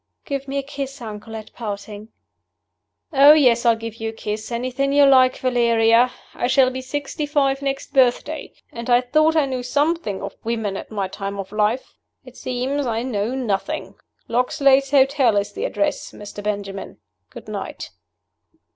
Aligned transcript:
"Give 0.25 0.47
me 0.47 0.57
a 0.57 0.63
kiss, 0.63 0.99
uncle, 0.99 1.35
at 1.35 1.53
parting." 1.53 2.07
"Oh 3.13 3.33
yes, 3.33 3.67
I'll 3.67 3.75
give 3.75 3.97
you 3.97 4.09
a 4.09 4.13
kiss. 4.13 4.51
Anything 4.51 4.91
you 4.93 5.05
like, 5.05 5.37
Valeria. 5.37 6.11
I 6.33 6.47
shall 6.47 6.71
be 6.71 6.81
sixty 6.81 7.27
five 7.27 7.61
next 7.61 7.93
birthday; 7.93 8.51
and 8.71 8.89
I 8.89 9.01
thought 9.01 9.35
I 9.35 9.45
knew 9.45 9.61
something 9.61 10.23
of 10.23 10.35
women, 10.43 10.75
at 10.75 10.89
my 10.89 11.07
time 11.07 11.37
of 11.37 11.51
life. 11.51 11.93
It 12.25 12.35
seems 12.35 12.87
I 12.87 13.03
know 13.03 13.35
nothing. 13.35 13.93
Loxley's 14.27 14.89
Hotel 14.89 15.37
is 15.37 15.53
the 15.53 15.65
address, 15.65 16.13
Mr. 16.13 16.41
Benjamin. 16.43 16.97
Good 17.29 17.47
night." 17.47 17.91